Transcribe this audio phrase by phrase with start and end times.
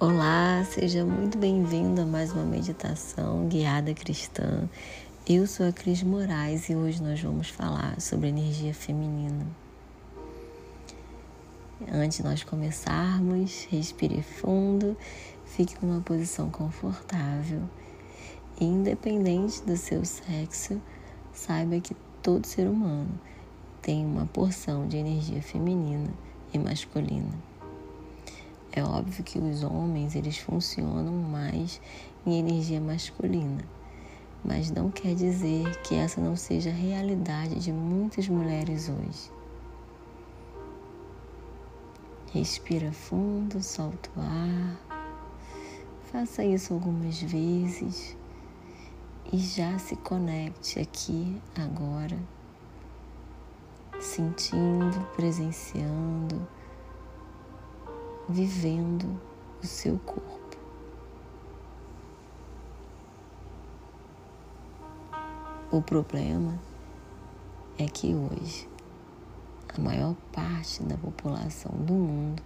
[0.00, 4.68] Olá, seja muito bem-vindo a mais uma meditação guiada cristã.
[5.28, 9.44] Eu sou a Cris Moraes e hoje nós vamos falar sobre energia feminina.
[11.92, 14.96] Antes de nós começarmos, respire fundo,
[15.44, 17.62] fique numa posição confortável.
[18.60, 20.80] E independente do seu sexo,
[21.32, 23.20] saiba que todo ser humano
[23.82, 26.14] tem uma porção de energia feminina
[26.54, 27.47] e masculina.
[28.78, 31.80] É óbvio que os homens eles funcionam mais
[32.24, 33.64] em energia masculina,
[34.44, 39.32] mas não quer dizer que essa não seja a realidade de muitas mulheres hoje.
[42.32, 44.80] Respira fundo, solta o ar.
[46.12, 48.16] Faça isso algumas vezes
[49.32, 52.16] e já se conecte aqui agora,
[53.98, 56.46] sentindo, presenciando
[58.28, 59.18] vivendo
[59.62, 60.38] o seu corpo.
[65.70, 66.58] O problema
[67.78, 68.68] é que hoje
[69.76, 72.42] a maior parte da população do mundo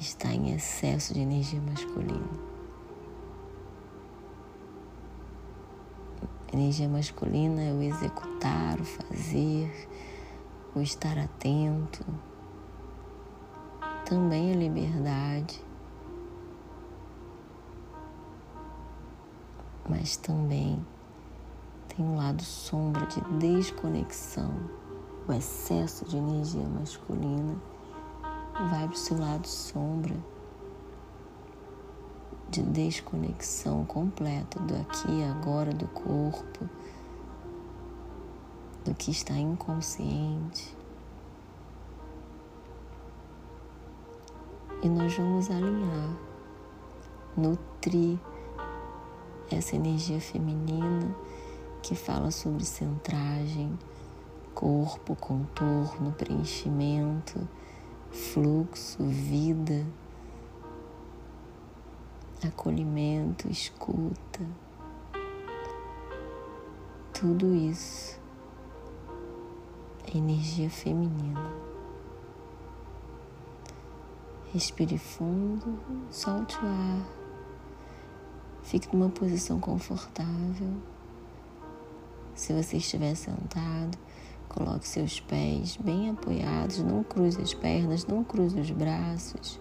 [0.00, 2.54] está em excesso de energia masculina.
[6.52, 9.88] Energia masculina é o executar, o fazer,
[10.74, 12.04] o estar atento,
[14.04, 15.62] também a liberdade,
[19.88, 20.84] mas também
[21.88, 24.52] tem um lado sombra de desconexão.
[25.26, 27.56] O excesso de energia masculina
[28.70, 30.14] vai para o seu lado sombra
[32.50, 36.68] de desconexão completa do aqui e agora do corpo,
[38.84, 40.76] do que está inconsciente.
[44.84, 46.14] E nós vamos alinhar,
[47.34, 48.18] nutrir
[49.50, 51.16] essa energia feminina
[51.82, 53.78] que fala sobre centragem,
[54.54, 57.48] corpo, contorno, preenchimento,
[58.10, 59.86] fluxo, vida,
[62.46, 64.46] acolhimento, escuta.
[67.14, 68.20] Tudo isso
[70.12, 71.63] é energia feminina.
[74.54, 75.80] Respire fundo,
[76.12, 77.08] solte o ar.
[78.62, 80.76] Fique numa posição confortável.
[82.36, 83.98] Se você estiver sentado,
[84.48, 89.58] coloque seus pés bem apoiados, não cruze as pernas, não cruze os braços.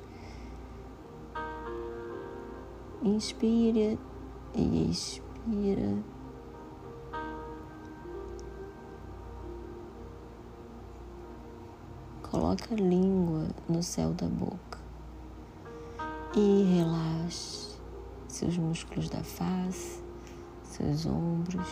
[3.02, 3.98] Inspira
[4.54, 6.04] e expira.
[12.22, 14.73] Coloque a língua no céu da boca
[16.36, 17.78] e relaxe
[18.28, 20.04] seus músculos da face,
[20.64, 21.68] seus ombros.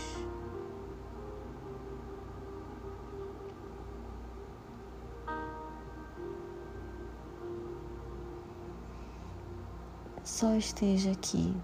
[10.23, 11.55] Só esteja aqui.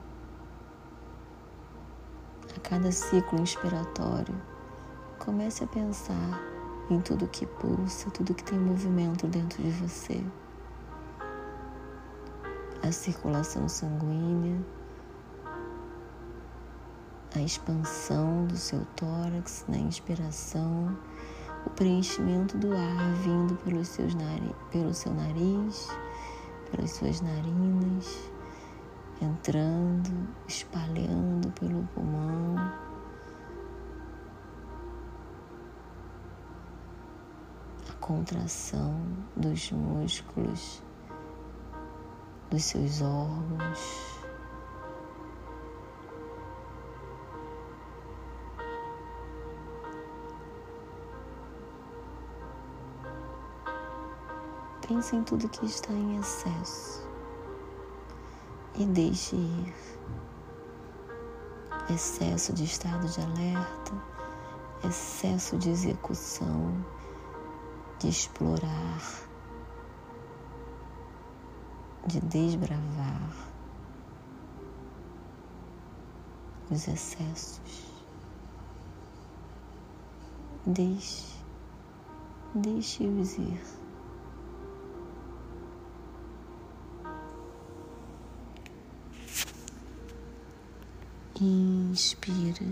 [2.56, 4.36] A cada ciclo inspiratório,
[5.20, 6.42] comece a pensar
[6.90, 10.24] em tudo que pulsa, tudo que tem movimento dentro de você
[12.88, 14.58] a circulação sanguínea,
[17.36, 20.98] a expansão do seu tórax na inspiração,
[21.66, 24.14] o preenchimento do ar vindo pelos seus
[24.72, 25.90] pelo seu nariz,
[26.72, 28.32] pelas suas narinas,
[29.22, 32.56] entrando, espalhando pelo pulmão.
[37.90, 38.96] A contração
[39.36, 40.87] dos músculos
[42.50, 44.18] dos seus órgãos.
[54.88, 57.06] Pense em tudo que está em excesso
[58.76, 59.74] e deixe ir.
[61.90, 63.94] Excesso de estado de alerta,
[64.86, 66.86] excesso de execução,
[68.00, 69.27] de explorar
[72.08, 73.30] de desbravar
[76.72, 77.86] os excessos.
[80.66, 81.26] Deixe,
[82.56, 83.62] deixe-os ir.
[91.40, 92.66] Inspira.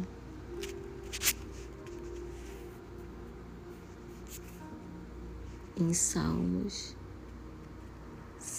[5.77, 6.95] Em Salmos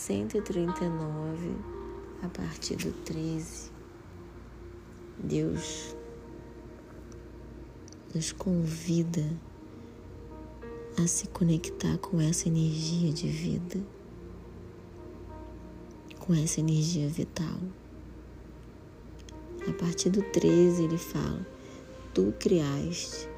[0.07, 1.57] 139,
[2.23, 3.73] a partir do 13,
[5.19, 5.97] Deus
[8.15, 9.29] nos convida
[10.97, 13.85] a se conectar com essa energia de vida,
[16.21, 17.59] com essa energia vital.
[19.69, 21.45] A partir do 13 ele fala:
[22.15, 23.29] Tu criaste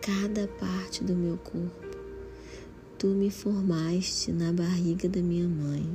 [0.00, 1.85] cada parte do meu corpo,
[2.98, 5.86] tu me formaste na barriga da minha mãe.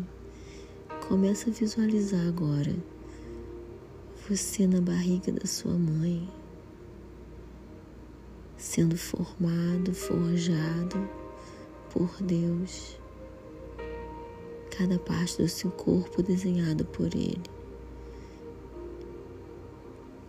[1.08, 2.76] Começa a visualizar agora
[4.30, 6.30] você na barriga da sua mãe
[8.56, 11.10] sendo formado, forjado
[11.92, 12.96] por Deus,
[14.78, 17.42] cada parte do seu corpo desenhado por Ele,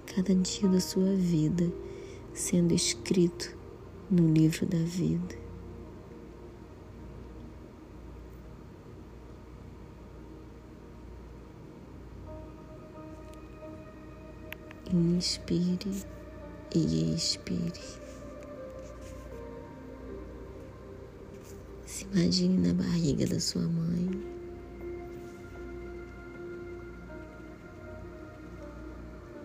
[0.06, 1.70] cada dia da sua vida
[2.32, 3.54] sendo escrito
[4.10, 5.41] no livro da vida.
[14.92, 16.04] Inspire
[16.74, 17.80] e expire.
[21.86, 24.10] Se imagine na barriga da sua mãe.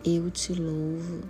[0.04, 1.22] Eu te louvo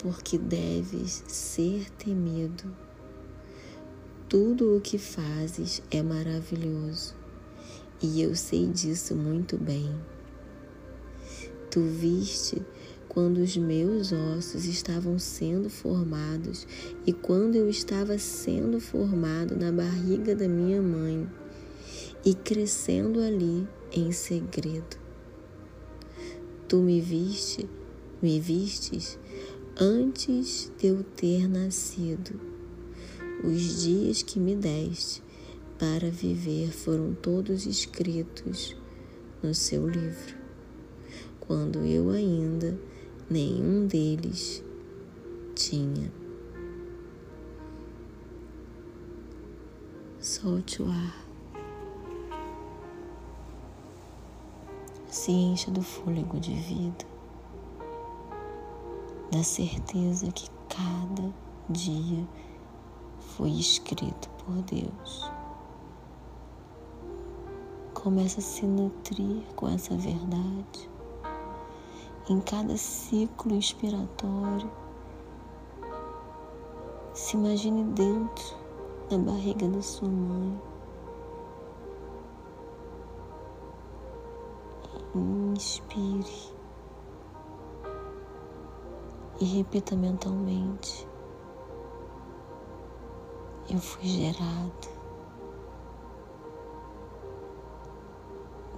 [0.00, 2.76] porque deves ser temido.
[4.28, 7.14] Tudo o que fazes é maravilhoso
[8.02, 10.13] e eu sei disso muito bem.
[11.74, 12.62] Tu viste
[13.08, 16.68] quando os meus ossos estavam sendo formados
[17.04, 21.28] e quando eu estava sendo formado na barriga da minha mãe
[22.24, 24.96] e crescendo ali em segredo.
[26.68, 27.68] Tu me viste,
[28.22, 29.18] me vistes
[29.76, 32.40] antes de eu ter nascido.
[33.42, 35.24] Os dias que me deste
[35.76, 38.76] para viver foram todos escritos
[39.42, 40.43] no seu livro,
[41.46, 42.78] quando eu ainda
[43.28, 44.64] nenhum deles
[45.54, 46.12] tinha.
[50.18, 51.24] Solte o ar.
[55.08, 57.06] Se encha do fôlego de vida,
[59.30, 61.32] da certeza que cada
[61.68, 62.26] dia
[63.18, 65.30] foi escrito por Deus.
[67.92, 70.93] Começa a se nutrir com essa verdade
[72.28, 74.70] em cada ciclo inspiratório.
[77.12, 78.56] Se imagine dentro
[79.10, 80.60] da barriga da sua mãe.
[85.14, 86.52] Inspire
[89.40, 91.06] e repita mentalmente:
[93.70, 94.88] Eu fui gerado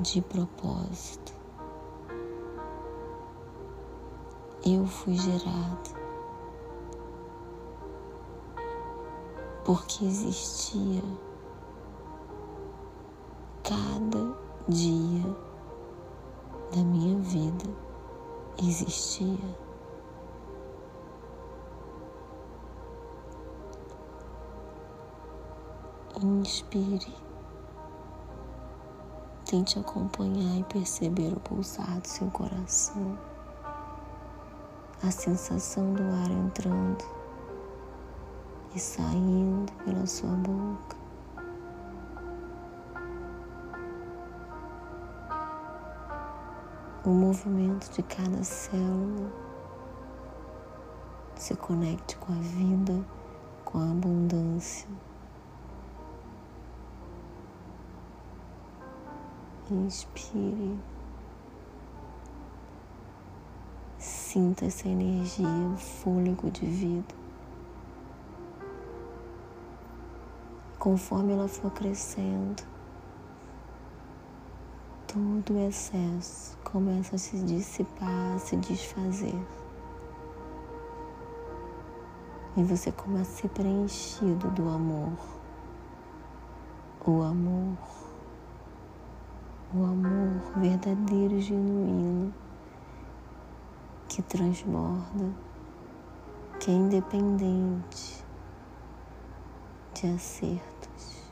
[0.01, 1.36] de propósito.
[4.67, 5.97] Eu fui gerado.
[9.65, 11.03] Porque existia
[13.63, 14.37] cada
[14.69, 15.25] dia
[16.75, 17.65] da minha vida
[18.59, 19.57] existia
[26.23, 27.15] inspire
[29.45, 33.36] tente acompanhar e perceber o pulsar do seu coração
[35.07, 37.05] a sensação do ar entrando
[38.75, 40.97] e saindo pela sua boca.
[47.05, 49.31] O movimento de cada célula
[51.37, 53.07] se conecte com a vida,
[53.65, 54.89] com a abundância.
[59.71, 60.96] Inspire.
[64.37, 67.15] Sinta essa energia, o fôlego de vida.
[70.79, 72.63] Conforme ela for crescendo,
[75.09, 79.43] todo o excesso começa a se dissipar, a se desfazer.
[82.59, 85.17] E você começa a ser preenchido do amor.
[87.07, 87.79] O amor.
[89.75, 92.46] O amor verdadeiro e genuíno
[94.17, 95.31] que transborda,
[96.59, 98.25] que é independente
[99.93, 101.23] de acertos.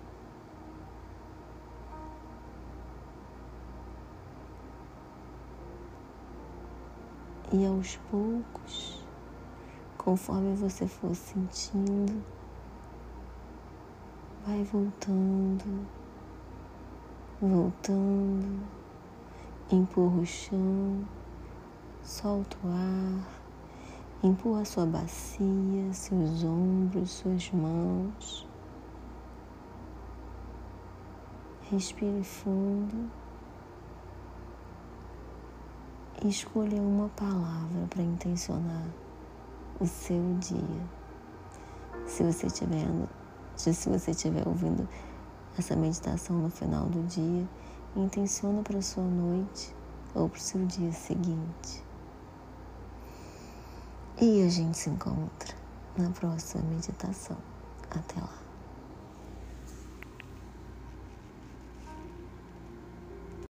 [7.50, 9.03] E aos poucos,
[9.97, 12.23] conforme você for sentindo,
[14.47, 15.87] vai voltando
[17.41, 18.62] voltando,
[19.73, 21.03] empurra o chão,
[22.04, 23.26] solta o ar,
[24.23, 28.46] empurra sua bacia, seus ombros, suas mãos.
[31.70, 33.11] Respire fundo
[36.23, 38.87] e escolha uma palavra para intencionar
[39.80, 40.87] o seu dia.
[42.06, 42.87] Se você estiver
[43.56, 44.87] se você estiver ouvindo
[45.58, 47.49] essa meditação no final do dia,
[47.96, 49.75] intenciona para sua noite
[50.14, 51.84] ou para o seu dia seguinte.
[54.21, 55.54] E a gente se encontra
[55.99, 57.37] na próxima meditação.
[57.90, 58.44] Até lá.